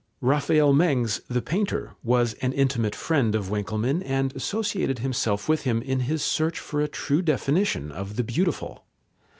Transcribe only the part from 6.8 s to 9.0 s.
a true definition of the beautiful.